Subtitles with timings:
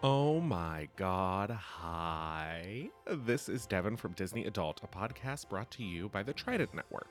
[0.00, 2.88] Oh my god, hi.
[3.10, 7.08] This is Devin from Disney Adult, a podcast brought to you by the Trident Network.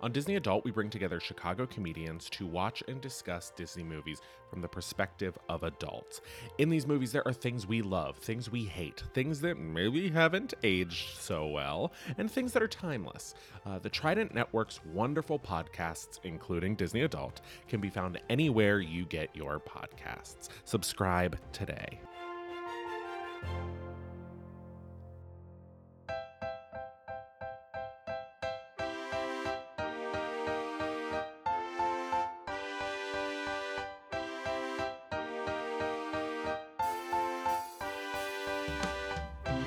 [0.00, 4.20] On Disney Adult, we bring together Chicago comedians to watch and discuss Disney movies
[4.50, 6.22] from the perspective of adults.
[6.58, 10.54] In these movies, there are things we love, things we hate, things that maybe haven't
[10.64, 13.36] aged so well, and things that are timeless.
[13.64, 19.34] Uh, the Trident Network's wonderful podcasts, including Disney Adult, can be found anywhere you get
[19.36, 20.48] your podcasts.
[20.64, 22.00] Subscribe today.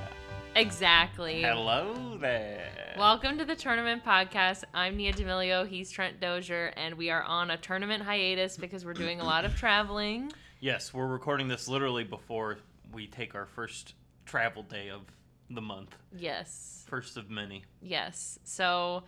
[0.55, 1.43] Exactly.
[1.43, 2.95] Hello there.
[2.99, 4.65] Welcome to the Tournament Podcast.
[4.75, 5.67] I'm Nia D'Amelio.
[5.67, 9.45] He's Trent Dozier, and we are on a tournament hiatus because we're doing a lot
[9.47, 10.31] of traveling.
[10.61, 12.59] yes, we're recording this literally before
[12.93, 13.95] we take our first
[14.27, 15.01] travel day of
[15.49, 15.97] the month.
[16.17, 16.85] Yes.
[16.87, 17.65] First of many.
[17.81, 18.39] Yes.
[18.45, 19.05] So,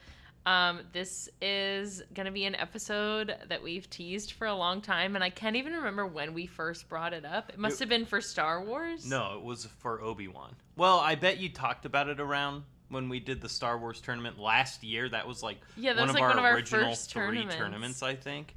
[0.46, 5.14] um, this is going to be an episode that we've teased for a long time,
[5.14, 7.50] and I can't even remember when we first brought it up.
[7.50, 9.08] It must It- have been for Star Wars.
[9.08, 10.54] No, it was for Obi-Wan.
[10.76, 14.38] Well, I bet you talked about it around when we did the Star Wars tournament
[14.38, 15.08] last year.
[15.08, 17.10] That was like Yeah, that one was of like our one of our original first
[17.10, 17.54] three tournaments.
[17.56, 18.54] tournaments, I think.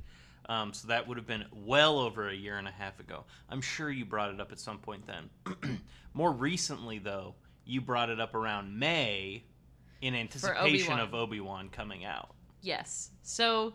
[0.49, 3.25] Um, so that would have been well over a year and a half ago.
[3.49, 5.81] I'm sure you brought it up at some point then.
[6.13, 9.43] More recently, though, you brought it up around May
[10.01, 10.99] in anticipation Obi-Wan.
[10.99, 12.29] of Obi-Wan coming out.
[12.61, 13.11] Yes.
[13.23, 13.73] So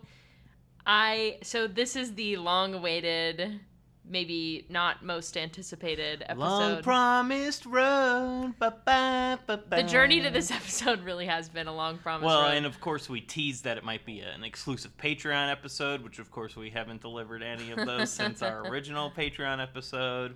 [0.85, 3.59] I so this is the long awaited
[4.05, 6.39] maybe not most anticipated episode.
[6.39, 8.53] Long promised road.
[8.59, 9.77] Ba, ba, ba, ba.
[9.77, 12.25] the journey to this episode really has been a long promise.
[12.25, 12.53] Well, road.
[12.55, 16.31] and of course, we teased that it might be an exclusive Patreon episode, which of
[16.31, 20.35] course we haven't delivered any of those since our original Patreon episode.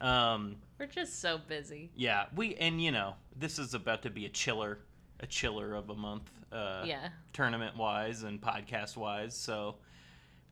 [0.00, 1.90] Um, we're just so busy.
[1.96, 4.78] yeah, we and you know this is about to be a chiller,
[5.20, 7.08] a chiller of a month, uh, yeah.
[7.32, 9.36] tournament wise and podcast wise.
[9.36, 9.76] So,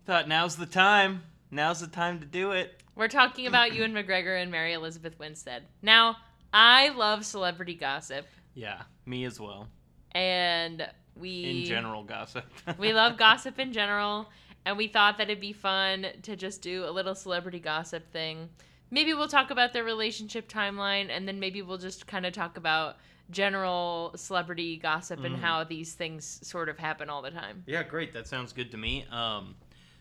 [0.07, 1.23] thought now's the time.
[1.51, 2.83] Now's the time to do it.
[2.97, 5.65] We're talking about Ewan McGregor and Mary Elizabeth Winstead.
[5.83, 6.17] Now,
[6.53, 9.69] I love celebrity gossip Yeah, me as well.
[10.13, 12.45] and we In general, gossip.
[12.79, 14.31] we love gossip in general,
[14.65, 18.49] and we thought that it'd be fun to just do a little celebrity gossip thing.
[18.91, 22.57] Maybe we'll talk about their relationship timeline, and then maybe we'll just kind of talk
[22.57, 22.97] about
[23.31, 25.41] general celebrity gossip and Mhm.
[25.41, 27.65] how these things sort of happen all the time.
[27.67, 28.13] Yeah, great.
[28.13, 29.07] That sounds good to me.
[29.11, 29.57] Um,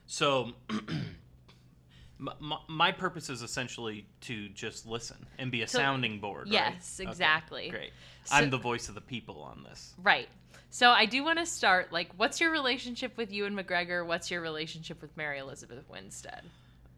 [0.05, 0.53] so,
[2.19, 6.45] my, my, purpose is essentially to just listen and be a sounding board.
[6.45, 6.53] right?
[6.53, 7.69] Yes, Okay, exactly.
[7.69, 7.91] great.
[8.25, 9.93] So- I'm the voice of the people on this.
[9.97, 10.29] Right.
[10.69, 11.91] So I do want to start.
[11.91, 14.05] Like, what's your relationship with Ewan McGregor?
[14.05, 16.43] What's your relationship with Mary Elizabeth Winstead?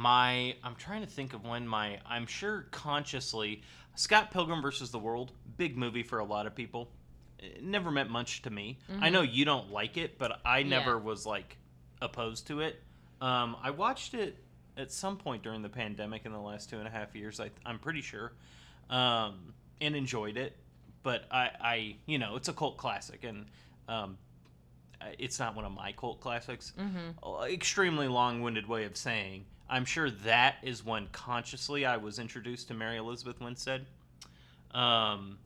[0.00, 3.62] my, I'm trying to think of when my, I'm sure consciously,
[3.96, 6.88] Scott Pilgrim versus the World, big movie for a lot of people.
[7.38, 8.78] It never meant much to me.
[9.00, 11.00] I know you don't like it, but I never Mm-hmm.
[11.06, 11.10] Yeah.
[11.10, 11.56] was like
[12.00, 12.82] opposed to it.
[13.20, 14.38] Um, I watched it
[14.78, 17.38] at some point during the pandemic in the last two and a half years.
[17.40, 18.32] I, I'm pretty sure,
[18.88, 20.56] um, and enjoyed it.
[21.02, 23.46] But I, I, you know, it's a cult classic, and
[23.88, 24.16] um,
[25.18, 26.72] it's not one of my cult classics.
[26.78, 27.52] Mm-hmm.
[27.52, 29.44] Extremely long-winded way of saying.
[29.70, 33.86] I'm sure that is when consciously I was introduced to Mary Elizabeth Winstead.
[34.72, 35.38] Um,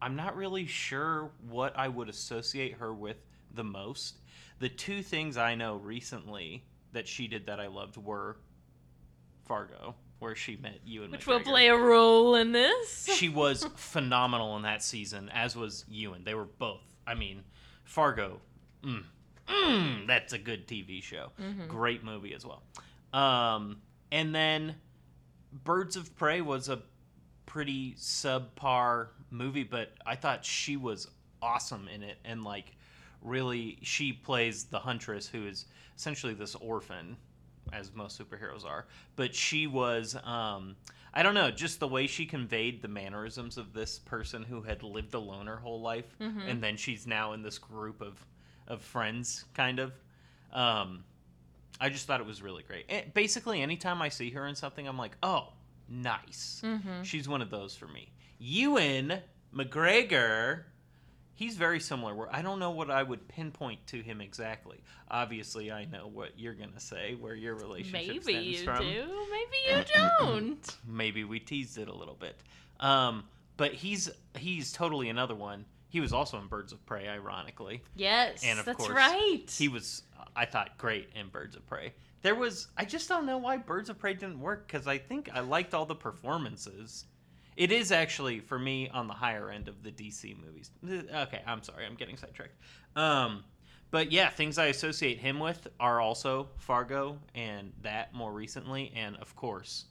[0.00, 3.16] I'm not really sure what I would associate her with
[3.54, 4.18] the most.
[4.58, 8.36] The two things I know recently that she did that I loved were
[9.46, 13.08] Fargo, where she met you and Which will play a role in this.
[13.16, 16.24] she was phenomenal in that season, as was Ewan.
[16.24, 16.82] They were both.
[17.06, 17.42] I mean,
[17.84, 18.38] Fargo,
[18.84, 19.02] mm,
[19.48, 21.32] mm, that's a good TV show.
[21.68, 22.62] Great movie as well.
[23.12, 23.78] Um,
[24.10, 24.76] and then
[25.52, 26.82] Birds of Prey was a
[27.46, 31.08] pretty subpar movie, but I thought she was
[31.40, 32.18] awesome in it.
[32.24, 32.76] And, like,
[33.20, 35.66] really, she plays the huntress who is
[35.96, 37.16] essentially this orphan
[37.72, 38.86] as most superheroes are.
[39.16, 40.76] But she was, um,
[41.14, 44.82] I don't know, just the way she conveyed the mannerisms of this person who had
[44.82, 46.16] lived alone her whole life,
[46.48, 48.24] and then she's now in this group of
[48.68, 49.92] of friends, kind of.
[50.52, 51.04] Um,
[51.80, 52.86] I just thought it was really great.
[52.88, 55.52] And basically, anytime I see her in something, I'm like, oh,
[55.88, 56.62] nice.
[56.64, 57.02] Mm-hmm.
[57.02, 58.10] She's one of those for me.
[58.38, 59.14] Ewan
[59.54, 60.64] McGregor
[61.42, 62.14] he's very similar.
[62.14, 64.82] Where I don't know what I would pinpoint to him exactly.
[65.10, 68.78] Obviously, I know what you're gonna say, where your relationship Maybe you from.
[68.78, 69.06] do.
[69.30, 69.84] Maybe you
[70.18, 70.76] don't.
[70.86, 72.36] Maybe we teased it a little bit.
[72.80, 73.24] Um,
[73.56, 75.64] but he's he's totally another one.
[75.88, 77.82] He was also in Birds of Prey, ironically.
[77.94, 79.54] Yes, And of that's course, right.
[79.58, 80.02] He was
[80.34, 81.92] I thought great in Birds of Prey.
[82.22, 85.30] There was I just don't know why Birds of Prey didn't work because I think
[85.32, 87.06] I liked all the performances.
[87.56, 90.70] It is actually for me on the higher end of the DC movies.
[90.84, 92.56] Okay, I'm sorry, I'm getting sidetracked.
[92.96, 93.44] Um,
[93.90, 99.16] but yeah, things I associate him with are also Fargo and that more recently, and
[99.16, 99.84] of course,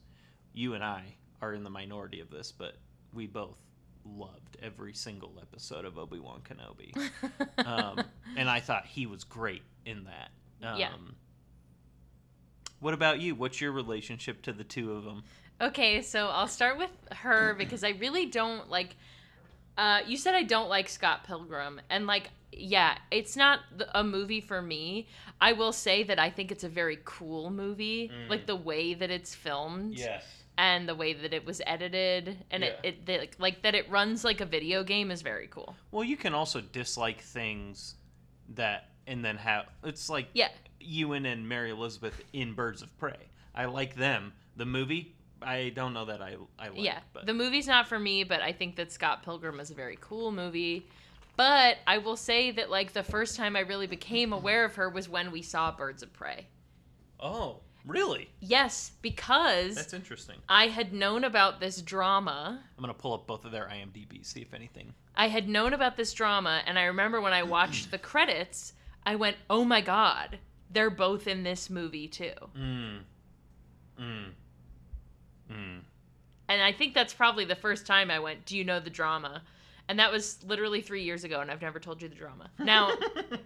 [0.53, 2.77] you and I are in the minority of this, but
[3.13, 3.57] we both
[4.05, 6.93] loved every single episode of Obi Wan Kenobi,
[7.65, 8.03] um,
[8.37, 10.31] and I thought he was great in that.
[10.67, 10.91] Um, Yeah.
[12.79, 13.35] What about you?
[13.35, 15.23] What's your relationship to the two of them?
[15.59, 18.95] Okay, so I'll start with her because I really don't like.
[19.77, 23.59] Uh, you said I don't like Scott Pilgrim, and like, yeah, it's not
[23.93, 25.07] a movie for me.
[25.39, 28.29] I will say that I think it's a very cool movie, Mm.
[28.29, 30.23] like the way that it's filmed Yes.
[30.61, 32.89] And the way that it was edited, and it, Yeah.
[32.89, 35.75] it the, like that it runs like a video game is very cool.
[35.89, 37.95] Well, you can also dislike things
[38.49, 40.49] that, and then have it's like Yeah,
[40.79, 43.17] Ewan and Mary Elizabeth in Birds of Prey.
[43.55, 44.33] I like them.
[44.55, 46.77] The movie, I don't know that I I like.
[46.83, 46.99] yeah.
[47.11, 49.97] but The movie's not for me, but I think that Scott Pilgrim is a very
[49.99, 50.85] cool movie.
[51.37, 54.89] But I will say that like the first time I really became aware of her
[54.91, 56.45] was when we saw Birds of Prey.
[57.19, 58.29] oh, really?
[58.39, 60.37] Yes, because That's interesting.
[60.49, 62.63] I had known about this drama.
[62.77, 64.93] I'm gonna pull up both of their IMDb see if anything.
[65.15, 68.73] I had known about this drama, and I remember when I watched the credits,
[69.05, 70.39] I went, "Oh my god,
[70.69, 72.99] they're both in this movie too." Mm.
[73.99, 74.31] Mm.
[75.51, 75.81] Mm.
[76.47, 79.43] And I think that's probably the first time I went, "Do you know the drama?"
[79.87, 82.49] And that was literally three years ago, and I've never told you the drama.
[82.59, 82.91] Now,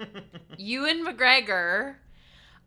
[0.57, 1.95] Ewan McGregor,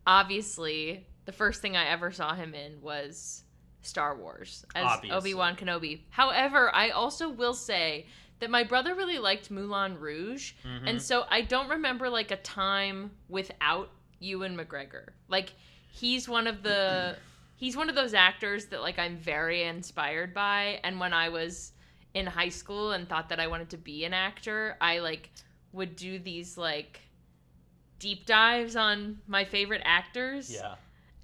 [0.06, 3.42] obviously, the first thing I ever saw him in was
[3.82, 6.00] Star Wars as Obi Wan Kenobi.
[6.08, 8.06] However, I also will say
[8.40, 10.88] that my brother really liked Moulin Rouge, Mhm.
[10.88, 13.90] and so I don't remember like a time without
[14.20, 15.08] Ewan McGregor.
[15.28, 15.52] Like
[15.90, 17.18] he's one of the
[17.56, 21.72] he's one of those actors that like I'm very inspired by, and when I was
[22.14, 25.28] in high school and thought that I wanted to be an actor, I like
[25.72, 27.00] would do these like
[27.98, 30.50] deep dives on my favorite actors.
[30.50, 30.76] yeah.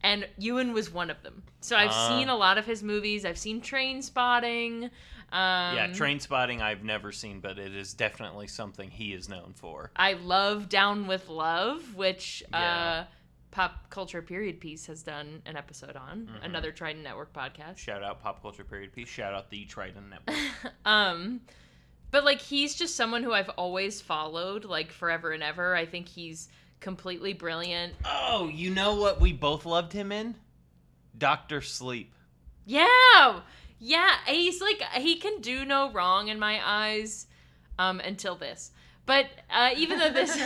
[0.05, 1.43] And Ewan was one of them.
[1.61, 2.09] So I've Ah.
[2.11, 3.25] seen a lot of his movies.
[3.25, 4.85] I've seen Trainspotting.
[4.85, 4.91] Um,
[5.77, 9.91] yeah, Train Spotting I've never seen, but it is definitely something he is known for.
[9.97, 12.61] I love Down with Love, which Yeah.
[12.61, 13.05] uh,
[13.51, 16.27] Pop Culture Period Piece has done an episode on.
[16.27, 16.45] Mhm.
[16.45, 17.79] Another Trident Network podcast.
[17.79, 19.09] Shout out Pop Culture Period Piece.
[19.09, 20.37] Shout out the Trident Network.
[20.85, 21.41] um
[22.11, 25.75] but like he's just someone who I've always followed like forever and ever.
[25.75, 26.49] I think he's
[26.85, 27.95] completely brilliant.
[28.05, 30.37] oh, you know what we both loved him in?
[31.17, 32.13] Doctor Sleep.
[32.67, 33.41] Yeah.
[33.81, 37.27] Yeah, he's like he can do no wrong in my eyes
[37.79, 38.71] um until this.
[39.07, 40.31] But uh, even though this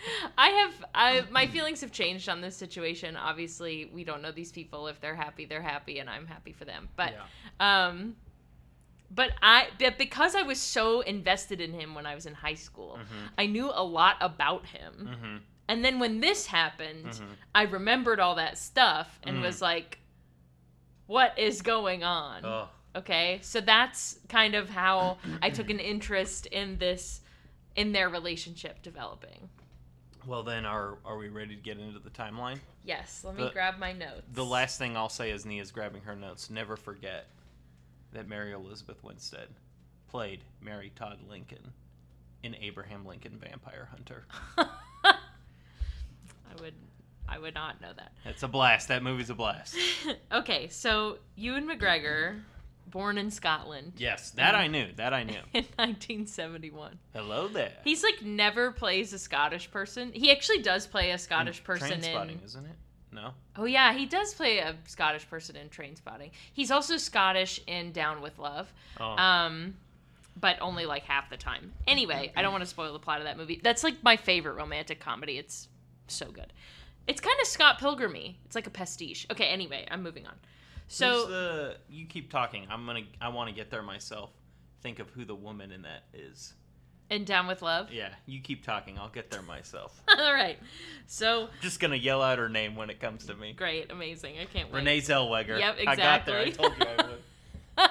[0.38, 3.16] I have I my feelings have changed on this situation.
[3.16, 6.64] Obviously, we don't know these people if they're happy, they're happy and I'm happy for
[6.64, 6.88] them.
[6.96, 7.14] But
[7.58, 8.16] um
[9.10, 12.54] but I but because I was so invested in him when I was in high
[12.54, 13.28] school, Mhm.
[13.38, 14.92] I knew a lot about him.
[15.10, 15.36] Mm-hmm.
[15.70, 17.36] And then when this happened, Mhm.
[17.54, 19.42] I remembered all that stuff and Mhm.
[19.42, 20.00] was like,
[21.06, 22.44] what is going on?
[22.44, 27.20] Oh, Okay, so that's kind of how I took an interest in this,
[27.76, 29.48] in their relationship developing.
[30.26, 32.58] well then, are are we ready to get into the timeline?
[32.84, 34.22] Yes, let me The- grab my notes.
[34.32, 37.28] The last thing I'll say as Nia's grabbing her notes, never forget
[38.12, 39.48] that Mary Elizabeth Winstead
[40.08, 41.72] played Mary Todd Lincoln
[42.42, 44.26] in Abraham Lincoln Vampire Hunter.
[46.50, 46.74] I would,
[47.28, 48.12] I would not know that.
[48.24, 48.88] It's a blast.
[48.88, 49.76] That movie's a blast.
[50.32, 52.40] okay, so Ewan McGregor,
[52.90, 54.88] born in Scotland Yes, that I knew.
[54.96, 55.34] That I knew.
[55.52, 56.98] in 1971.
[57.14, 57.72] Hello there.
[57.84, 60.12] He's like never plays a Scottish person.
[60.12, 62.40] He actually does play a Scottish person in.
[62.44, 62.76] Isn't it?
[63.12, 63.30] No.
[63.56, 66.30] Oh yeah, he does play a Scottish person in Trainspotting.
[66.52, 68.72] He's also Scottish in Down with Love.
[68.98, 69.16] Oh.
[69.16, 69.74] Um
[70.40, 71.72] but only like half the time.
[71.86, 73.60] Anyway, I don't want to spoil the plot of that movie.
[73.62, 75.38] That's like my favorite romantic comedy.
[75.38, 75.68] It's
[76.14, 76.52] so good.
[77.06, 78.12] It's kind of Scott Pilgrim.
[78.12, 78.38] Pilgrimy.
[78.44, 79.26] It's like a pastiche.
[79.30, 80.34] Okay, anyway, I'm moving on.
[80.86, 82.66] So the, you keep talking.
[82.70, 83.02] I'm gonna.
[83.20, 84.30] I want to get there myself.
[84.82, 86.54] Think of who the woman in that is.
[87.10, 87.92] And Down with Love.
[87.92, 88.98] Yeah, you keep talking.
[88.98, 90.00] I'll get there myself.
[90.18, 90.58] All right.
[91.06, 93.52] So Just gonna yell out her name when it comes to me.
[93.52, 94.36] great, amazing.
[94.40, 94.78] I can't wait.
[94.78, 95.58] Renee Zellweger.
[95.58, 96.38] Yep, I got there.
[96.38, 96.52] I exactly.
[96.52, 97.90] told you I would.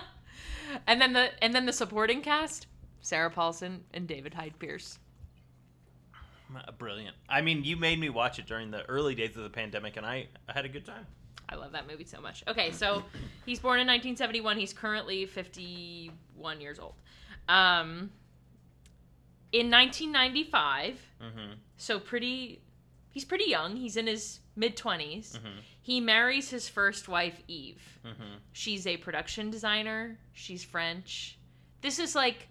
[0.87, 2.67] and then the and then the supporting cast:
[3.01, 4.99] Sarah Paulson and David Hyde Pierce.
[6.55, 7.15] Uh, Brilliant.
[7.29, 10.05] I mean, you made me watch it during the early days of the pandemic, and
[10.05, 11.05] I, I had a good time.
[11.47, 12.43] I love that movie so much.
[12.47, 13.03] Okay, so
[13.45, 14.57] he's born in 1971.
[14.57, 16.93] He's currently 51 years old.
[17.47, 18.11] Um,
[19.51, 21.53] in 1995, Mm-hmm.
[21.77, 22.61] so pretty
[23.11, 23.75] he's pretty young.
[23.75, 25.37] He's in his mid 20s.
[25.37, 25.59] Mhm.
[25.81, 27.81] He marries his first wife, Eve.
[28.05, 28.35] Mm-hmm.
[28.53, 30.17] She's a production designer.
[30.33, 31.37] She's French.
[31.81, 32.47] This is like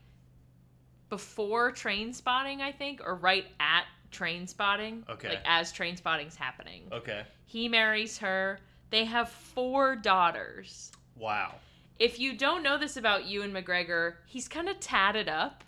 [1.08, 5.08] before Trainspotting, I think, or right at Trainspotting.
[5.08, 5.28] Okay.
[5.30, 6.82] Like as Trainspotting's happening.
[6.92, 7.22] Okay.
[7.46, 8.58] He marries her.
[8.90, 10.92] They have four daughters.
[11.16, 11.54] Wow.
[11.98, 15.64] If you don't know this about Ewan McGregor, he's kind of tatted up.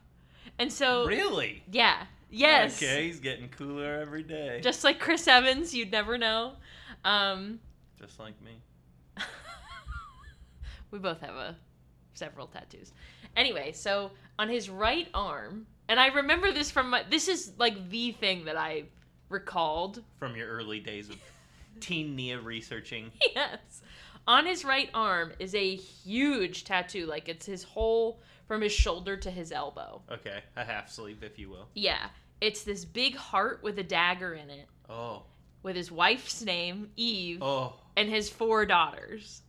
[0.59, 1.62] And so, Really?
[1.70, 2.04] yeah.
[2.30, 2.76] Yes.
[2.80, 4.61] Okay, he's getting cooler every day.
[4.62, 6.52] Just like Chris Evans, you'd never know.
[7.04, 7.59] Um,
[7.99, 8.52] Just like me.
[10.92, 11.56] we both have a
[12.14, 12.92] several tattoos.
[13.37, 17.90] Anyway, so on his right arm, and I remember this from my this is like
[17.90, 18.85] the thing that I
[19.28, 20.02] recalled.
[20.18, 21.16] From your early days of
[21.80, 23.12] teen Nia researching.
[23.35, 23.82] yes.
[24.26, 29.14] On his right arm is a huge tattoo, like it's his whole from his shoulder
[29.18, 30.00] to his elbow.
[30.11, 31.68] Okay, a half sleeve, if you will.
[31.75, 32.09] Yeah.
[32.40, 35.25] It's this big heart with a dagger in it, Oh.
[35.62, 37.75] with his wife's name, Eve, Oh.
[37.94, 39.42] and his four daughters.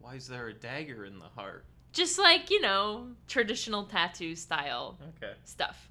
[0.00, 1.66] Why is there a dagger in the heart?
[1.92, 5.32] Just like, you know, traditional tattoo style Okay.
[5.44, 5.88] stuff.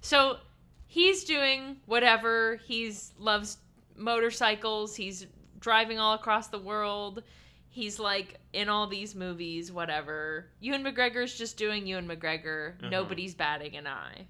[0.00, 0.38] So
[0.86, 2.56] he's doing whatever.
[2.66, 3.58] He's loves
[3.96, 4.96] motorcycles.
[4.96, 5.26] He's
[5.58, 7.22] driving all across the world.
[7.68, 10.46] He's like in all these movies, whatever.
[10.60, 12.76] Ewan McGregor's just doing Ewan McGregor.
[12.80, 12.88] Uh-huh.
[12.88, 14.26] Nobody's batting an eye.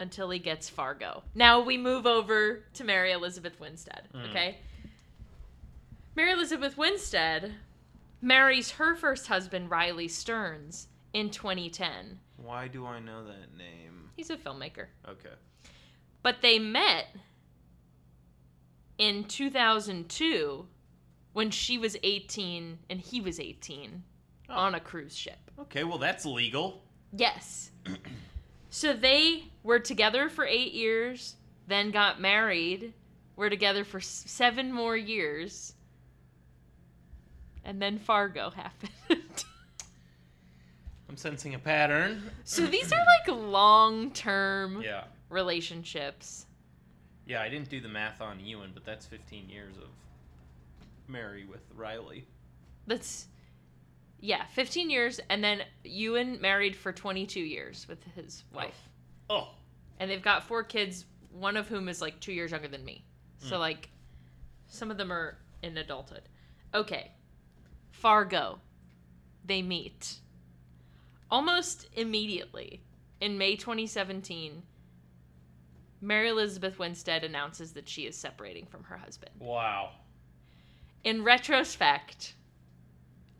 [0.00, 1.22] Until he gets Fargo.
[1.34, 4.30] Now we move over to Mary Elizabeth Winstead, Mm.
[4.30, 4.58] okay?
[6.16, 7.54] Mary Elizabeth Winstead
[8.24, 12.18] marries her first husband, Riley Stearns, in 2010.
[12.36, 14.10] Why do I know that name?
[14.16, 14.86] He's a filmmaker.
[15.08, 15.34] Okay.
[16.22, 17.06] But they met
[18.98, 20.66] in 2002
[21.32, 24.02] when she was 18 and he was 18
[24.48, 24.54] Oh.
[24.54, 25.50] on a cruise ship.
[25.58, 26.82] Okay, well that's legal.
[27.16, 27.70] Yes.
[28.70, 32.92] so they were together for eight years, then got married,
[33.36, 35.74] were together for seven more years,
[37.64, 38.90] and then Fargo happened.
[41.08, 42.22] I'm sensing a pattern.
[42.44, 45.04] so these are like long term Yeah.
[45.28, 46.46] relationships.
[47.26, 49.88] Yeah, I didn't do the math on Ewan, but that's 15 years of
[51.08, 52.26] Mary with Riley.
[52.86, 53.28] That's
[54.20, 58.88] yeah, 15 years and then Ewan married for 22 years with his wife.
[59.28, 59.50] Oh.
[60.00, 63.04] And they've got four kids, one of whom is like 2 years younger than me.
[63.38, 63.60] So Mm.
[63.60, 63.90] like
[64.66, 66.22] some of them are in adulthood.
[66.74, 67.10] Okay.
[68.04, 68.60] Fargo.
[69.46, 70.16] They meet.
[71.30, 72.82] Almost immediately
[73.18, 74.62] in May 2017,
[76.02, 79.30] Mary Elizabeth Winstead announces that she is separating from her husband.
[79.40, 79.92] Wow.
[81.02, 82.34] in retrospect,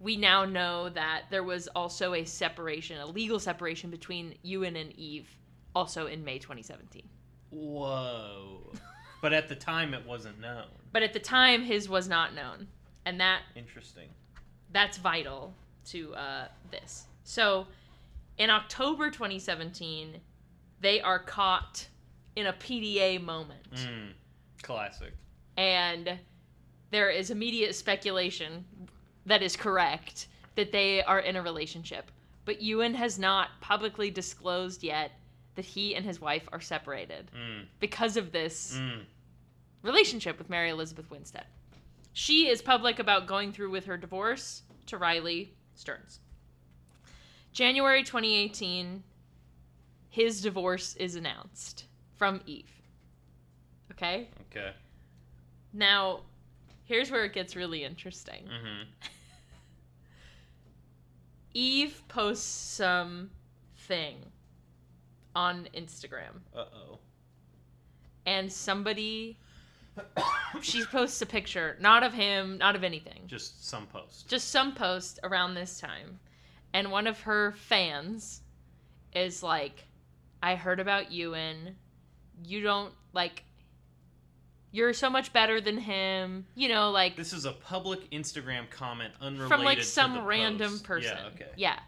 [0.01, 4.93] we now know that there was also a separation, a legal separation between Ewan and
[4.93, 5.29] Eve,
[5.75, 7.03] also in May 2017.
[7.51, 8.73] Whoa.
[9.21, 10.69] but at the time, it wasn't known.
[10.91, 12.69] But at the time, his was not known,
[13.05, 14.09] and that Interesting.
[14.75, 15.55] That's vital
[15.87, 17.05] to uh, this.
[17.23, 17.67] So,
[18.37, 20.21] in October 2017,
[20.81, 21.87] they are caught
[22.37, 23.73] in a PDA moment.
[23.75, 24.11] Mm.
[24.63, 25.13] Classic.
[25.57, 26.19] and
[26.91, 28.65] there is immediate speculation
[29.27, 30.27] that is correct
[30.57, 32.11] that they are in a relationship.
[32.45, 35.11] But Ewan has not publicly disclosed yet
[35.55, 37.67] that he and his wife are separated Mm.
[37.81, 39.05] because of this Mm.
[39.83, 41.47] relationship with Mary Elizabeth Winstead.
[42.13, 46.21] She is public about going through with her divorce to Riley Stearns.
[47.53, 49.03] January 2018,
[50.11, 51.85] his divorce is announced
[52.17, 52.71] from Eve.
[53.93, 54.29] Okay?
[54.51, 54.73] Okay.
[55.73, 56.21] Now,
[56.85, 58.45] here's where it gets really interesting.
[58.45, 58.83] Mm-hmm.
[61.55, 63.31] Eve posts some
[63.77, 64.17] thing
[65.37, 66.99] on Instagram, Uh oh.
[68.27, 69.39] and somebody
[70.63, 74.29] she posts a picture, not of him, not of anything, Just some post.
[74.29, 76.19] just some post around this time,
[76.73, 78.41] and one of her fans
[79.15, 79.85] is like,
[80.43, 81.77] "I heard about Ewan.
[82.45, 83.45] You don't like."
[84.73, 86.47] You're so much better than him.
[86.57, 90.85] You know, like This is a public Instagram comment unrelated from like some random post.
[90.85, 91.17] person.
[91.17, 91.27] Yeah.
[91.29, 91.51] Okay.
[91.57, 91.79] Yeah.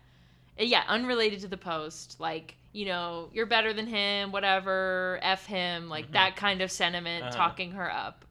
[0.56, 2.20] Yeah, unrelated to the post.
[2.20, 6.12] Like, you know, you're better than him, whatever, F him, like Mhm.
[6.12, 7.34] that kind of sentiment, Uh-huh.
[7.34, 8.26] talking her up.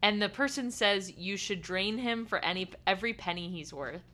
[0.00, 4.04] And the person says you should drain him for any every penny he's worth.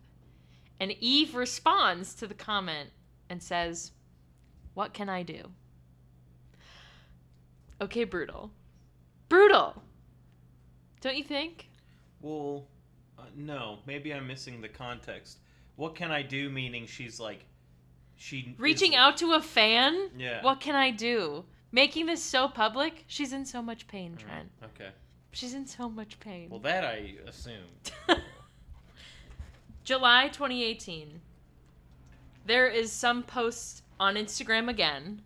[0.81, 2.91] And Eve responds to the comment
[3.29, 3.93] and says,
[4.73, 5.53] "What can I do?"
[7.81, 8.51] Okay, brutal.
[9.29, 9.83] Brutal.
[11.03, 11.69] Don't you think?
[12.23, 12.67] Well,
[13.19, 13.81] uh, no.
[13.85, 15.39] Maybe I'm missing the context.
[15.77, 16.49] What can I do?
[16.49, 17.45] Meaning she's like,
[18.19, 20.11] she Reaching is- out to a fan?
[20.19, 20.43] Yeah.
[20.43, 21.45] What can I do?
[21.71, 23.05] making this so public.
[23.09, 24.49] She's in so much pain, Trent.
[24.65, 24.89] Okay.
[25.33, 26.49] She's in so much pain.
[26.49, 27.93] Well, that I assumed.
[29.85, 31.21] July 2018.
[32.47, 35.21] There is some post on Instagram again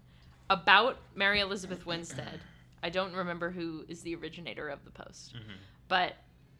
[0.50, 2.40] about Mary Elizabeth Winstead.
[2.82, 5.54] I don't remember who is the originator of the post, Mhm.
[5.88, 6.16] but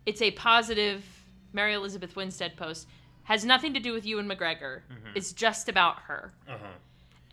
[0.07, 1.05] it's a positive
[1.53, 2.87] Mary Elizabeth Winstead post.
[3.25, 4.83] Has nothing to do with Ewan McGregor.
[4.91, 5.13] Mhm.
[5.15, 6.33] It's just about her.
[6.49, 6.67] Uh huh.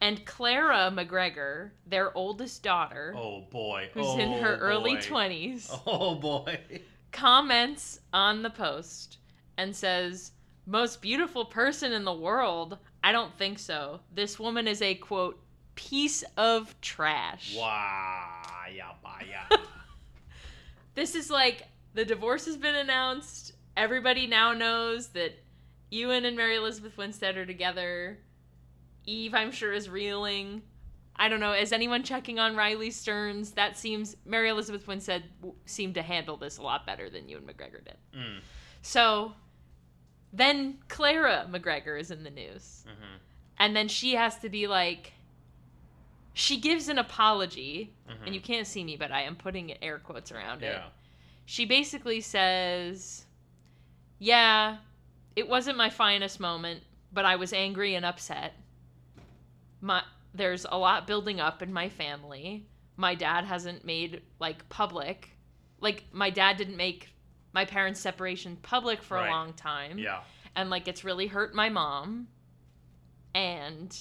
[0.01, 3.89] And Clara McGregor, their oldest daughter, Oh boy.
[3.93, 6.59] who's oh, in her early 20s, Oh boy.
[7.11, 9.17] comments on the post
[9.57, 10.31] and says,
[10.65, 12.77] Most beautiful person in the world?
[13.03, 13.99] I don't think so.
[14.13, 15.39] This woman is a quote,
[15.75, 17.55] piece of trash.
[17.57, 18.25] Wow.
[18.73, 18.91] Yeah.
[19.27, 19.57] yeah.
[20.95, 23.53] This is like the divorce has been announced.
[23.77, 25.31] Everybody now knows that
[25.91, 28.19] Ewan and Mary Elizabeth Winstead are together.
[29.05, 30.61] Eve, I'm sure, is reeling.
[31.15, 31.53] I don't know.
[31.53, 33.51] Is anyone checking on Riley Stearns?
[33.51, 35.23] That seems Mary Elizabeth Winstead
[35.65, 37.97] seemed to handle this a lot better than Ewan McGregor did.
[38.15, 38.39] Mm.
[38.81, 39.33] So
[40.31, 42.85] then Clara McGregor is in the news.
[42.87, 43.17] Mm-hmm.
[43.57, 45.13] And then she has to be like,
[46.33, 47.91] she gives an apology.
[48.09, 48.27] Mhm.
[48.27, 50.79] And you can't see me, but I am putting air quotes around it.
[51.45, 53.25] She basically says,
[54.19, 54.77] Yeah,
[55.39, 58.53] it wasn't my finest moment, but I was angry and upset.
[59.81, 60.03] My
[60.33, 62.67] there's a lot building up in my family.
[62.97, 65.29] My dad hasn't made like public
[65.79, 67.09] like my dad didn't make
[67.53, 69.27] my parents' separation public for Right.
[69.29, 69.97] a long time.
[69.97, 70.19] Yeah.
[70.55, 72.27] And like it's really hurt my mom.
[73.33, 73.97] And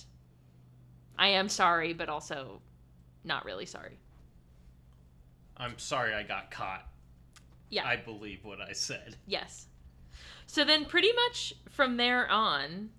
[1.16, 2.61] I am sorry, but also
[3.25, 3.99] not really sorry.
[5.57, 6.88] I'm sorry I got caught.
[7.71, 7.87] Yeah.
[7.87, 9.16] I believe what I said.
[9.26, 9.66] Yes.
[10.46, 12.90] So then, pretty much from there on,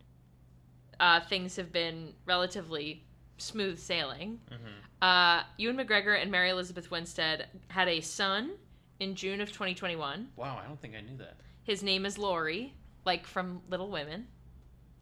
[0.99, 3.03] uh, things have been relatively
[3.37, 4.39] smooth sailing.
[4.51, 5.03] Mm-hmm.
[5.03, 8.51] Uh, Ewan McGregor and Mary Elizabeth Winstead had a son
[8.99, 10.27] in June of 2021.
[10.35, 11.37] Wow, I don't think I knew that.
[11.63, 12.73] His name is Laurie,
[13.05, 14.27] like from Little Women.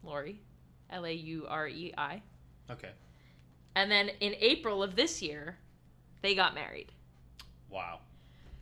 [0.02, 0.40] Laurie.
[0.90, 2.22] L A U R E I.
[2.70, 2.90] Okay.
[3.74, 5.58] And then in April of this year,
[6.22, 6.92] they got married.
[7.70, 8.00] Wow.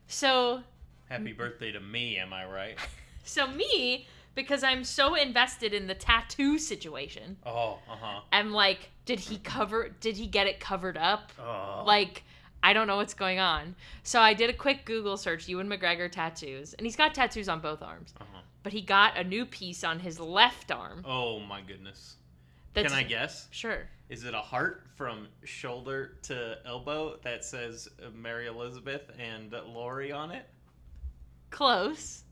[0.08, 0.62] So
[1.08, 2.78] Happy birthday to me, am I right?
[3.26, 8.20] So me, because I'm so invested in the tattoo situation, Oh, uh huh.
[8.32, 9.90] I'm like, did he cover?
[10.00, 11.32] Did he get it covered up?
[11.38, 11.82] Oh.
[11.86, 12.22] Like,
[12.62, 13.74] I don't know what's going on.
[14.02, 17.60] So I did a quick Google search, Ewan McGregor tattoos, and he's got tattoos on
[17.60, 18.14] both arms.
[18.20, 18.40] Uh-huh.
[18.62, 21.02] But he got a new piece on his left arm.
[21.04, 22.16] Oh my goodness.
[22.74, 23.48] That's, Can I guess?
[23.52, 23.88] Sure.
[24.08, 30.30] Is it a heart from shoulder to elbow that says Mary Elizabeth and Laurie on
[30.30, 30.46] it?
[31.50, 32.24] Close.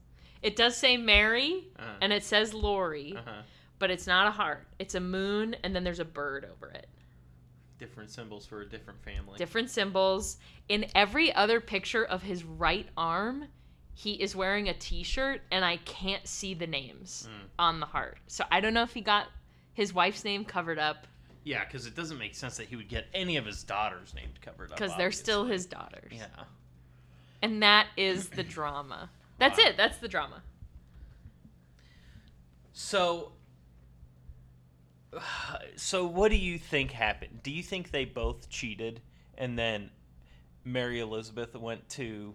[0.45, 1.95] It does say Mary, Uh-huh.
[2.03, 3.43] and it says Laurie, uh-huh.
[3.79, 4.67] but it's not a heart.
[4.79, 6.87] It's a moon, and then there's a bird over it.
[7.79, 9.37] Different symbols for a different family.
[9.39, 10.37] different symbols.
[10.69, 13.49] In every other picture of his right arm,
[13.95, 17.49] he is wearing a t-shirt and I can't see the names Mm.
[17.59, 18.19] on the heart.
[18.27, 19.29] So I don't know if he got
[19.73, 21.07] his wife's name covered up
[21.45, 24.37] yeah, because it doesn't make sense that he would get any of his daughters' names
[24.41, 24.79] covered up.
[24.79, 26.11] because they're still his daughters.
[26.13, 26.27] Yeah.
[27.43, 29.11] And that is the drama.
[29.45, 29.77] That's it.
[29.77, 30.43] That's the drama.
[32.73, 33.33] So,
[35.77, 37.41] so what do you think happened?
[37.43, 39.03] Do you think they both cheated,
[39.37, 39.91] and then
[40.65, 42.33] Mary Elizabeth went to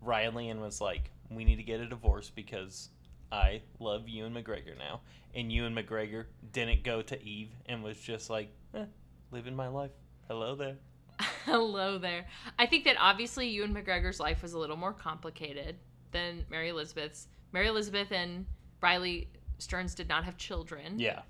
[0.00, 2.90] Riley and was like, "We need to get a divorce because
[3.32, 5.00] I love Ewan McGregor now,"
[5.34, 8.84] and Ewan McGregor didn't go to Eve and was just like, eh,
[9.32, 9.90] "Living my life.
[10.28, 10.76] Hello there."
[11.44, 12.28] Hello there.
[12.56, 15.74] I think that obviously Ewan McGregor's life was a little more complicated
[16.12, 17.28] than Mary Elizabeth's.
[17.52, 18.46] Mary Elizabeth and
[18.80, 20.98] Riley Stearns did not have children.
[20.98, 21.22] Yeah.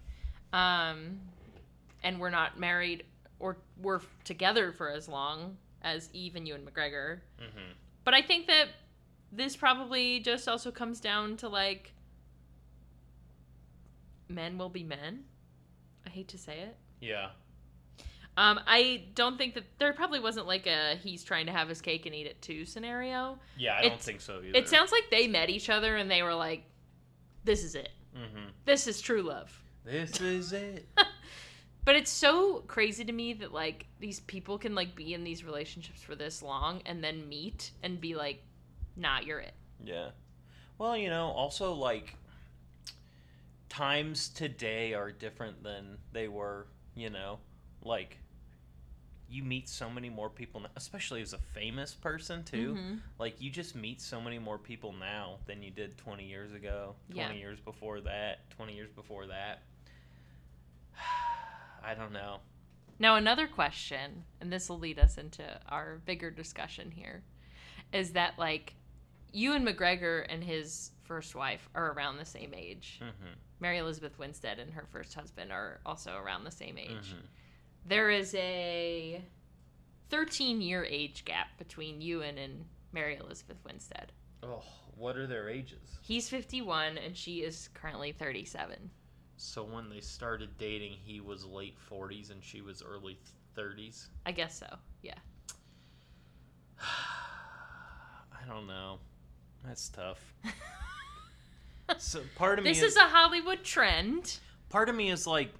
[0.52, 1.20] um,
[2.02, 3.04] and were not married
[3.38, 7.20] or were together for as long as Eve and Ewan McGregor.
[7.40, 7.72] Mm-hmm.
[8.04, 8.68] But I think that
[9.32, 11.92] this probably just also comes down to like
[14.28, 15.24] men will be men.
[16.06, 16.76] I hate to say it.
[17.00, 17.30] Yeah.
[18.40, 21.82] Um, I don't think that there probably wasn't like a he's trying to have his
[21.82, 23.38] cake and eat it too scenario.
[23.58, 24.56] Yeah, I don't think so either.
[24.56, 26.64] It sounds like they met each other and they were like,
[27.44, 27.90] "This is it.
[28.16, 28.46] Mm-hmm.
[28.64, 29.52] This is true love."
[29.84, 30.88] This is it.
[31.82, 35.42] But it's so crazy to me that like these people can like be in these
[35.42, 38.42] relationships for this long and then meet and be like,
[38.96, 40.10] "Nah, you're it." Yeah.
[40.78, 42.14] Well, you know, also like
[43.70, 47.38] times today are different than they were, you know,
[47.82, 48.18] like
[49.30, 52.74] you meet so many more people now, especially as a famous person too.
[52.74, 53.00] Mhm.
[53.18, 56.96] Like you just meet so many more people now than you did 20 years ago,
[57.12, 57.40] 20 Yeah.
[57.40, 59.62] years before that, 20 years before that.
[61.82, 62.40] I don't know.
[62.98, 67.22] Now, another question, and this will lead us into our bigger discussion here,
[67.92, 68.74] is that like
[69.32, 72.98] Ewan McGregor and his first wife are around the same age.
[73.02, 73.32] Mm-hmm.
[73.60, 77.14] Mary Elizabeth Winstead and her first husband are also around the same age.
[77.14, 77.22] Mhm.
[77.86, 79.22] There is a
[80.10, 84.12] 13 year age gap between Ewan and Mary Elizabeth Winstead.
[84.42, 84.62] Oh,
[84.96, 85.98] what are their ages?
[86.02, 88.90] He's 51 and she is currently 37.
[89.36, 93.18] So when they started dating, he was late 40s and she was early
[93.56, 94.06] 30s.
[94.26, 94.66] I guess so.
[95.02, 95.14] Yeah.
[96.80, 98.98] I don't know.
[99.64, 100.34] That's tough.
[101.98, 104.38] so part of me This is, is a Hollywood trend.
[104.68, 105.52] part of me is like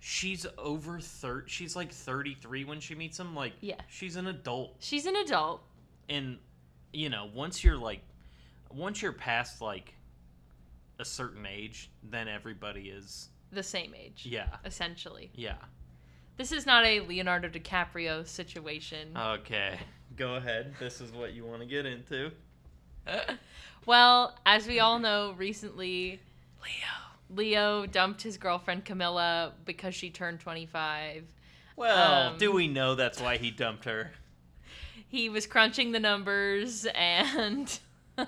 [0.00, 3.74] she's over 30 she's like 33 when she meets him like Yeah.
[3.88, 5.60] she's an adult She's an adult.
[6.08, 6.38] and
[6.92, 8.00] you know once you're like
[8.72, 9.94] once you're past like
[11.00, 14.24] a certain age then everybody is the same age.
[14.28, 15.30] yeah Essentially.
[15.34, 15.56] yeah
[16.36, 19.16] This is not a Leonardo DiCaprio situation.
[19.16, 19.78] okay
[20.16, 22.30] go ahead this is what you want to get into
[23.86, 26.20] well, as we all know, recently
[26.62, 31.24] leo Leo dumped his girlfriend Camila because she turned 25.
[31.76, 34.12] well Um, do we know that's why he dumped her
[35.08, 37.78] He was crunching the numbers and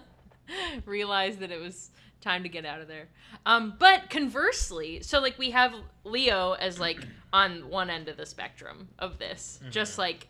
[0.87, 3.09] realized that it was time to get out of there.
[3.47, 6.99] Um, but conversely, so like we have Leo as like
[7.33, 10.29] on one end of the spectrum of this, just like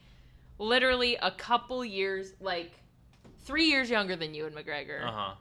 [0.59, 2.73] literally a couple years, like
[3.45, 5.05] three years younger than Ewan McGregor.
[5.05, 5.35] uh-huh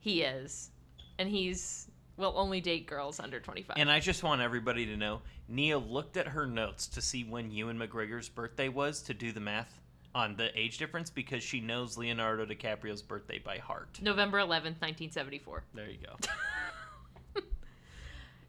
[0.00, 0.70] He is,
[1.18, 3.76] and he's will only date girls under 25.
[3.78, 7.50] And I just want everybody to know, Nia looked at her notes to see when
[7.50, 9.80] Ewan McGregor's birthday was to do the math
[10.14, 13.98] on the age difference because she knows Leonardo DiCaprio's birthday by heart.
[14.00, 15.64] November 11th, 1974.
[15.74, 16.14] There you go.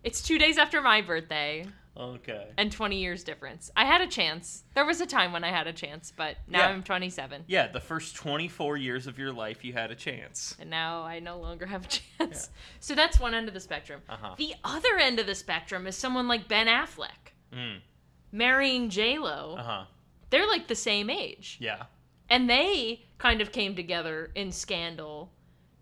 [0.05, 1.65] It's two days after my birthday.
[1.97, 2.47] Okay.
[2.57, 3.71] and 20 years difference.
[3.75, 4.63] I had a chance.
[4.73, 6.67] There was a time when I had a chance, but now Yeah.
[6.69, 7.45] I'm 27.
[7.47, 10.55] Yeah, the first 24 years of your life you had a chance.
[10.59, 12.49] And now I no longer have a chance.
[12.79, 14.01] So that's one end of the spectrum.
[14.09, 14.35] Uh-huh.
[14.37, 17.79] The other end of the spectrum is someone like Ben Affleck Mm.
[18.31, 19.55] marrying J Lo.
[19.57, 19.85] Uh-huh.
[20.31, 21.83] They're like the same age, Yeah.
[22.29, 25.31] and they kind of came together in Scandal.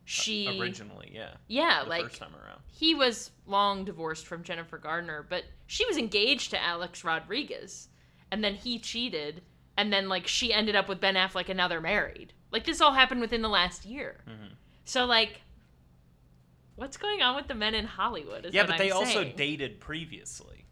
[0.05, 1.35] She Originally, yeah.
[1.47, 2.59] yeah, The like first time around.
[2.67, 7.87] he was long divorced from Jennifer Gardner, but she was engaged to Alex Rodriguez.
[8.31, 9.43] And then he cheated,
[9.77, 12.33] and then like she ended up with Ben Affleck and now they're married.
[12.51, 14.21] Like this all happened within the last year.
[14.27, 14.51] Mhm.
[14.85, 15.41] So like
[16.75, 18.45] what's going on with the men in Hollywood?
[18.45, 19.35] Is Yeah, what but they I'm also saying.
[19.37, 20.65] dated previously.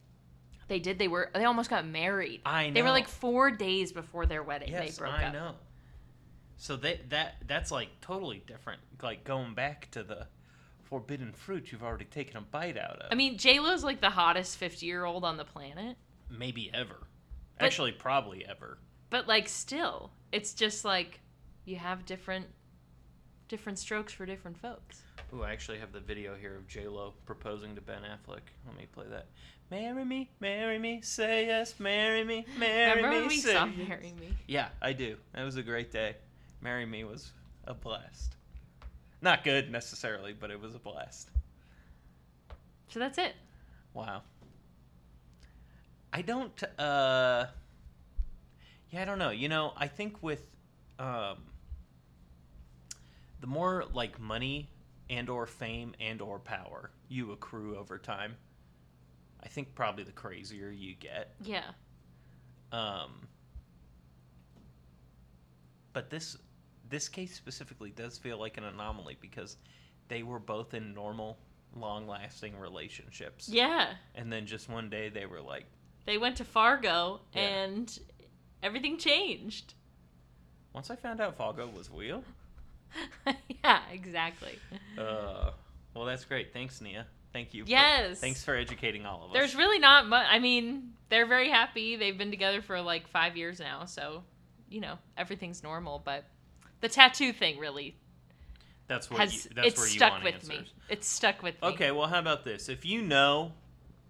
[0.68, 0.98] They did.
[1.00, 2.42] They were they almost got married.
[2.46, 2.74] I know.
[2.74, 5.34] They were like 4 days before their wedding Yes, they broke I up.
[5.34, 5.56] know.
[6.62, 8.82] So that that that's like totally different.
[9.02, 10.28] Like going back to the
[10.84, 13.08] forbidden fruit you've already taken a bite out of.
[13.12, 15.98] I mean, J-Lo's like the hottest 50-year-old on the planet.
[16.30, 17.08] maybe ever.
[17.58, 18.78] But- Actually, probably ever.
[19.10, 21.20] But like still, it's just like
[21.66, 22.46] you have different
[23.48, 25.02] different strokes for different folks.
[25.34, 28.42] Ooh, I actually have the video here of J Lo proposing to Ben Affleck.
[28.68, 29.30] Let me play that.
[29.72, 33.66] Marry me, marry me, say yes, marry me, marry Remember me, when we say saw
[33.66, 33.88] yes.
[33.90, 34.36] Marry Me?
[34.46, 35.18] Yeah, I do.
[35.34, 36.18] That was a great day.
[36.62, 37.32] Marry me was
[37.66, 38.36] a blast.
[39.22, 41.30] Not good necessarily, but it was a blast.
[42.88, 43.34] So that's it.
[43.94, 44.22] Wow.
[46.14, 47.48] I don't uh
[48.90, 49.30] Yeah, I don't know.
[49.32, 50.48] You know, I think with
[51.00, 51.38] um
[53.40, 54.70] the more like money
[55.10, 58.36] and or fame and or power you accrue over time,
[59.44, 61.34] I think probably the crazier you get.
[61.42, 61.72] Yeah.
[62.72, 63.28] Um
[65.94, 66.38] but this
[66.92, 69.58] this case specifically does feel like an anomaly because
[70.10, 71.38] they were both in normal
[71.76, 73.94] long-lasting relationships Yeah.
[74.14, 75.66] and then just one day they were like
[76.06, 77.42] They went to Fargo Yeah.
[77.42, 78.00] and
[78.62, 79.74] everything changed.
[80.74, 82.24] once i found out Fargo was real
[83.64, 84.60] yeah, exactly.
[84.98, 85.52] uh
[85.94, 88.20] well that's great thanks nia thank you for- Yes.
[88.20, 90.28] thanks for educating all of us There's really not much.
[90.30, 91.96] I mean, they're very happy.
[91.96, 94.24] They've been together for like five years now, so
[94.70, 96.02] you know everything's normal.
[96.04, 96.26] But
[96.82, 97.96] the tattoo thing really
[98.88, 100.56] that's what has you, that's it's where you stuck with me.
[100.58, 100.74] answers.
[100.90, 101.68] It's stuck with me.
[101.70, 103.54] okay well how about this if you know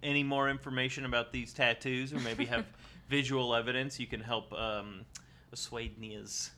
[0.01, 2.65] any more information about these tattoos or maybe have
[3.09, 5.01] visual evidence you can help um
[5.53, 6.51] assuade nia's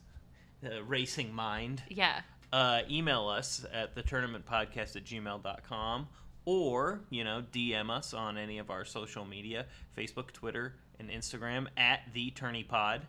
[0.65, 2.21] uh, racing mind Yeah.
[2.53, 6.07] uh, email us at the tournament podcast at gmail.com
[6.45, 9.65] or you know dm us on any of our social media
[9.97, 13.01] facebook twitter and instagram at the tourney pod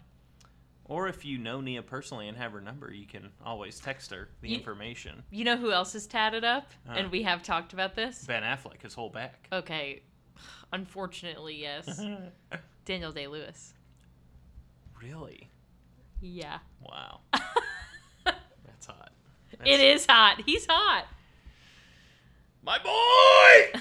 [0.87, 4.29] or if you know nia personally and have her number you can always text her
[4.40, 6.70] the You- information You know who else is tatted up?
[6.87, 6.94] Huh.
[6.99, 8.25] And we have talked about this.
[8.25, 10.03] ben affleck his whole back Okay.
[10.73, 12.01] Unfortunately, yes.
[12.85, 13.73] Daniel Day Lewis.
[15.01, 15.49] Really?
[16.20, 16.59] Yeah.
[16.81, 17.20] Wow.
[18.25, 19.12] That's hot.
[19.59, 20.42] That's It is hot.
[20.44, 21.07] He's hot.
[22.62, 22.79] my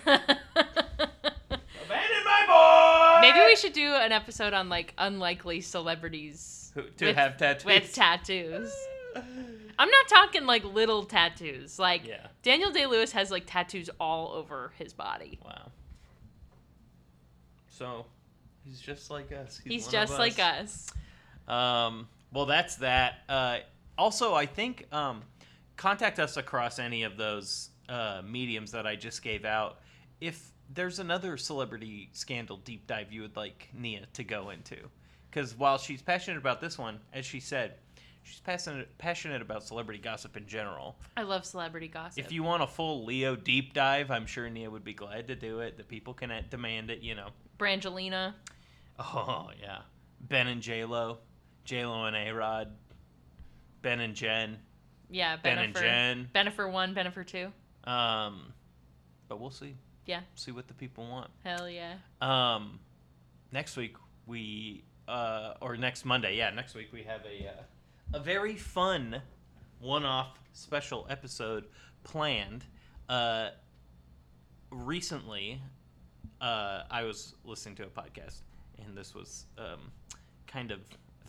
[0.06, 0.26] boy.
[3.24, 3.40] Abandon my boy.
[3.40, 7.66] Maybe we should do an episode on like unlikely celebrities Who- to with- have tattoos.
[7.66, 8.74] with tattoos.
[9.16, 11.78] I'm not talking like little tattoos.
[11.80, 12.28] Like Yeah.
[12.42, 15.40] Daniel Day Lewis has like tattoos all over his body.
[15.44, 15.72] Wow.
[17.70, 18.06] So,
[18.64, 19.60] he's just like us.
[19.64, 20.92] He's, one just of like us.
[21.48, 23.20] Um, well, that's that.
[23.28, 23.58] Uh,
[23.98, 25.24] also, I think um,
[25.76, 29.80] contact us across any of those uh, mediums that I just gave out.
[30.22, 34.78] If there's another celebrity scandal deep dive you would like Nia to go into,
[35.30, 37.76] because while she's passionate about this one, as she said,
[38.24, 40.98] she's passionate passionate about celebrity gossip in general.
[41.18, 42.24] I love celebrity gossip.
[42.24, 45.36] If you want a full Leo deep dive, I'm sure Nia would be glad to
[45.36, 45.78] do it.
[45.78, 47.30] The people can uh, demand it, you know.
[47.60, 48.34] Brangelina.
[49.00, 49.80] Oh yeah,
[50.22, 51.20] Ben and J Lo,
[51.66, 52.70] J Lo and A Rod,
[53.82, 54.58] Ben and Jen,
[55.10, 55.82] Yeah, Ben and Bennifer.
[55.82, 56.30] Jen.
[56.34, 57.52] Bennifer one, Bennifer two.
[57.90, 58.54] Um,
[59.28, 59.76] but we'll see.
[60.06, 60.22] Yeah.
[60.36, 61.32] See what the people want.
[61.44, 61.96] Hell yeah.
[62.22, 62.80] Um,
[63.52, 67.64] next week we uh, or next Monday, yeah, next week we have a uh,
[68.14, 69.22] a very fun
[69.80, 71.66] one-off special episode
[72.04, 72.66] planned.
[73.10, 73.50] Uh,
[74.72, 75.62] recently,
[76.42, 78.42] uh, I was listening to a podcast,
[78.84, 79.92] and this was um,
[80.48, 80.80] kind of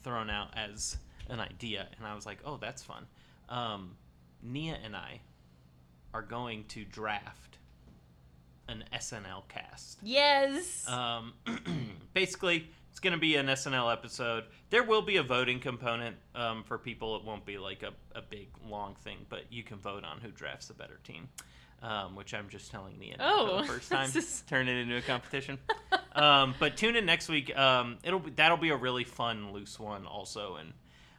[0.03, 0.97] thrown out as
[1.29, 3.07] an idea, and I was like, "Oh, that's fun."
[3.49, 3.97] Um,
[4.43, 5.21] Nia and I
[6.13, 7.54] are going to draft
[8.69, 9.99] an SNL cast.
[10.03, 10.89] Yes.
[10.89, 11.33] Um,
[12.15, 14.45] basically, it's going to be an SNL episode.
[14.71, 17.17] There will be a voting component um, for people.
[17.17, 20.31] It won't be like a, a big, long thing, but you can vote on who
[20.31, 21.29] drafts the better team,
[21.83, 24.11] um, which I'm just telling Nia Oh, for the first time.
[24.15, 25.59] is- Turn it into a competition.
[26.15, 27.57] um, but tune in next week.
[27.57, 30.73] Um, it'll be, that'll be a really fun, loose one also, and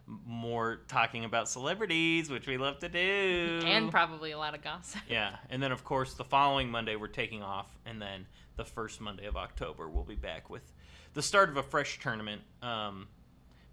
[0.07, 3.61] more talking about celebrities, which we love to do.
[3.65, 5.01] and probably a lot of gossip.
[5.09, 9.01] Yeah, and then of course the following Monday we're taking off, and then the first
[9.01, 10.71] Monday of October we'll be back with
[11.13, 12.41] the start of a fresh tournament.
[12.61, 13.07] Um,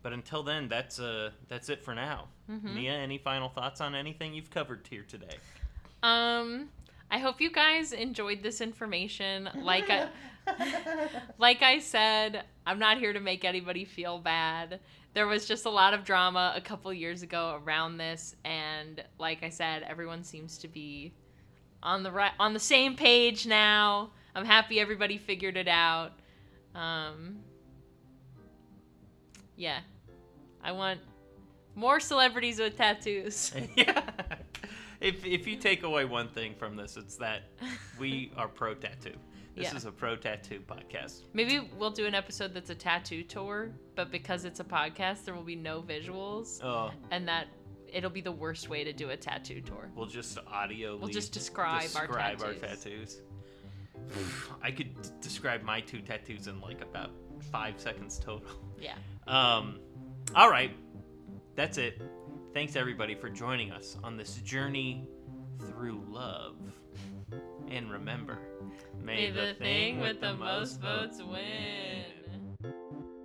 [0.02, 2.28] but until then, that's uh that's it for now.
[2.50, 2.74] Mm-hmm.
[2.74, 5.36] Nia, any final thoughts on anything you've covered here today?
[6.02, 6.68] Um,
[7.10, 9.48] I hope you guys enjoyed this information.
[9.54, 10.08] Like I,
[11.38, 14.80] like I said, I'm not here to make anybody feel bad.
[15.14, 19.42] There was just a lot of drama a couple years ago around this, and like
[19.42, 21.12] I said, everyone seems to be
[21.82, 24.10] on the right on the same page now.
[24.34, 26.12] I'm happy everybody figured it out.
[26.74, 27.40] Um,
[29.56, 29.80] yeah,
[30.64, 31.00] I want
[31.74, 33.52] more celebrities with tattoos.
[33.76, 34.02] yeah.
[35.02, 37.42] If if you take away one thing from this, it's that
[37.98, 39.16] we are pro tattoo.
[39.54, 39.76] This Yeah.
[39.76, 41.22] is a pro tattoo podcast.
[41.34, 45.34] Maybe we'll do an episode that's a tattoo tour, but because it's a podcast, there
[45.34, 47.48] will be no visuals, Oh, and that
[47.88, 49.90] it'll be the worst way to do a tattoo tour.
[49.94, 50.96] we'll just audio.
[50.96, 52.10] We'll just describe, describe
[52.40, 52.60] our our tattoos.
[52.60, 53.22] tattoos.
[54.62, 57.10] I could d- describe my two tattoos in like about
[57.50, 58.48] five seconds total.
[58.80, 58.94] Yeah.
[59.26, 59.78] Um,
[60.34, 60.74] all right,
[61.54, 62.00] that's it.
[62.54, 65.06] Thanks everybody for joining us on this journey
[65.58, 66.56] through love.
[67.68, 68.38] And remember,
[69.02, 72.64] May the thing with the most votes win.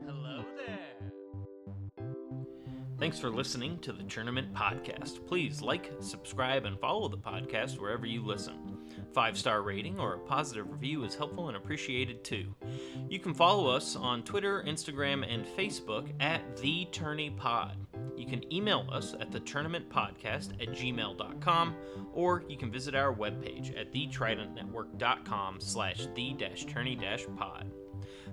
[0.05, 2.05] Hello there.
[2.99, 5.25] Thanks for listening to the Tournament Podcast.
[5.27, 8.77] Please like, subscribe, and follow the podcast wherever you listen.
[9.13, 12.55] Five star rating or a positive review is helpful and appreciated too.
[13.09, 17.86] You can follow us on Twitter, Instagram, and Facebook at The Tourney Pod.
[18.17, 21.75] You can email us at the tournament podcast at gmail.com
[22.13, 27.71] or you can visit our webpage at thetridentnetwork.com slash the dash tourney dash pod.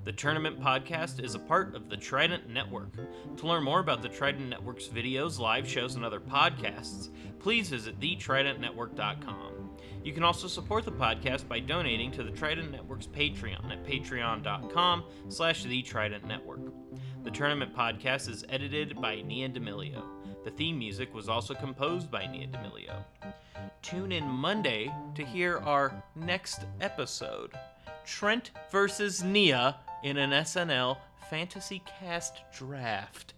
[0.04, 2.92] The Tournament Podcast is a part of the Trident Network.
[3.38, 7.98] To learn more about the Trident Network's videos, live shows, and other podcasts, please visit
[8.00, 9.70] thetridentnetwork.com.
[10.02, 15.04] You can also support the podcast by donating to the Trident Network's Patreon at patreon.com
[15.30, 16.73] slash the Trident Network.
[17.24, 20.02] The Tournament Podcast is edited by Nia D'Amelio.
[20.44, 23.02] The theme music was also composed by Nia D'Amelio.
[23.80, 27.52] Tune in Monday to hear our next episode.
[28.04, 30.98] Trent versus Nia in an SNL
[31.30, 33.32] fantasy cast draft.